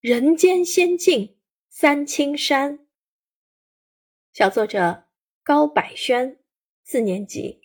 [0.00, 1.36] 人间仙境
[1.68, 2.78] 三清山。
[4.32, 5.04] 小作者
[5.44, 6.38] 高百轩，
[6.82, 7.60] 四年级。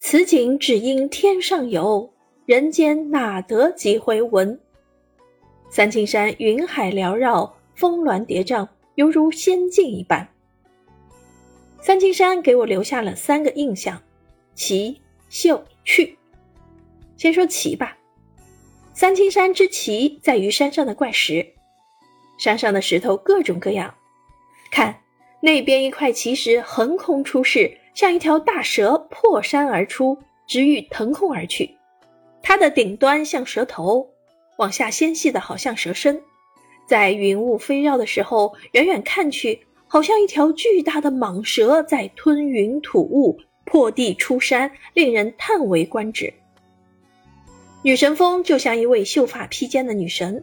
[0.00, 2.12] 此景只应天上有，
[2.44, 4.60] 人间哪得几回闻？
[5.70, 10.28] 三清山云海缭绕，峰峦叠嶂，犹如仙境一般。
[11.80, 13.98] 三清山给我留下了三个印象：
[14.54, 15.00] 奇、
[15.30, 16.18] 秀、趣。
[17.16, 17.96] 先说奇吧，
[18.96, 21.44] 三清山之奇在于山上的怪石，
[22.38, 23.92] 山上的石头各种各样。
[24.70, 25.00] 看
[25.40, 31.76] 那边一块奇石横空出世，像一条大蛇破山而出，直欲腾空而去。
[32.40, 34.08] 它的顶端像蛇头，
[34.58, 36.22] 往下纤细的好像蛇身，
[36.86, 46.32] 在云雾飞绕的时候，远远看去，好像一条巨大的蟒蛇在吞云吐雾，破地出山，令人叹为观止。
[47.84, 50.42] 女神峰就像一位秀发披肩的女神，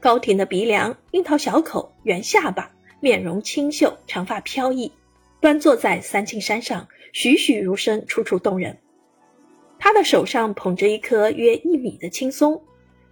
[0.00, 2.68] 高挺的鼻梁，樱桃小口，圆下巴，
[2.98, 4.90] 面容清秀，长发飘逸，
[5.40, 8.76] 端坐在三清山上，栩栩如生，楚楚动人。
[9.78, 12.60] 她的手上捧着一棵约一米的青松，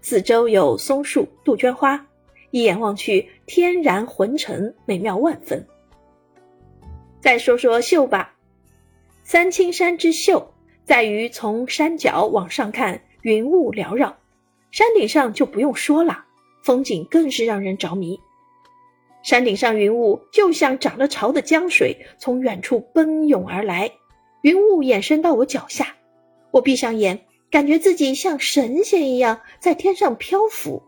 [0.01, 2.05] 四周有松树、杜鹃花，
[2.51, 5.65] 一眼望去，天然浑沉，美妙万分。
[7.21, 8.35] 再说说秀吧，
[9.23, 10.53] 三清山之秀，
[10.85, 13.01] 在于从山脚往上看。
[13.23, 14.17] 云雾缭绕，
[14.71, 16.25] 山顶上就不用说了，
[16.63, 18.21] 风景更是让人着迷。
[19.25, 23.91] 山顶上云雾就像涨了潮的江水，从远处奔涌而来，
[24.43, 25.97] 云雾延伸到我脚下，
[26.53, 30.83] 我闭上眼，感觉自己像神仙一样在天上漂浮。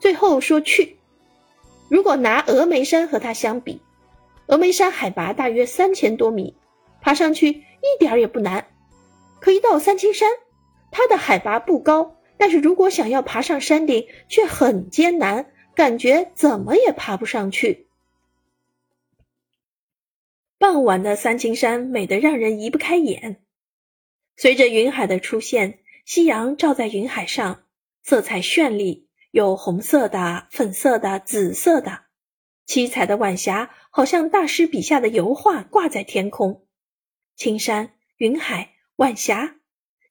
[0.00, 0.96] 最后说去，
[1.88, 3.80] 如果拿峨眉山和它相比，
[4.48, 6.56] 峨眉山海拔大约三千多米，
[7.02, 8.66] 爬上去一点也不难，
[9.38, 10.28] 可一到三清山。
[10.92, 17.88] 它的海拔不高，但是如果想要爬上山顶，却很艰难，感觉怎么也爬不上去。
[20.58, 23.42] 傍晚的三清山美得让人移不开眼，
[24.36, 27.64] 随着云海的出现，夕阳照在云海上，
[28.02, 32.02] 色彩绚丽，有红色的、粉色的、紫色的，
[32.66, 36.66] 七彩的晚霞好像大师笔下的油画挂在天空，
[37.34, 39.56] 青山、云海、晚霞。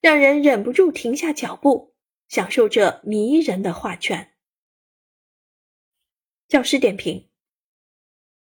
[0.02, 1.94] 让人忍不住停下脚步，
[2.26, 4.32] 享受这迷人的画卷。
[6.48, 7.28] 教师点评：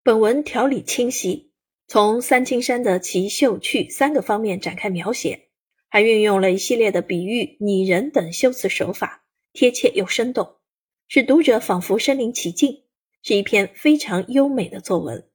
[0.02, 1.52] 本文条理清晰，
[1.86, 5.50] 从三清山的奇秀趣三个方面展开描写，
[5.90, 10.60] 还运用了一系列的比喻、拟人等修辞手法，贴切又生动，
[11.10, 12.86] 使读者仿佛身临其境，
[13.22, 15.29] 是一篇非常优美的作文。